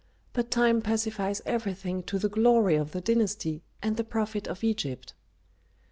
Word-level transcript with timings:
But 0.33 0.49
time 0.49 0.81
pacifies 0.81 1.43
everything 1.45 2.01
to 2.05 2.17
the 2.17 2.27
glory 2.27 2.73
of 2.75 2.89
the 2.91 3.01
dynasty 3.01 3.61
and 3.83 3.97
the 3.97 4.03
profit 4.03 4.47
of 4.47 4.63
Egypt." 4.63 5.13